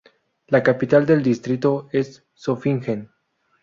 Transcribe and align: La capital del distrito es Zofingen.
La 0.47 0.61
capital 0.63 1.05
del 1.05 1.21
distrito 1.21 1.87
es 1.91 2.25
Zofingen. 2.35 3.11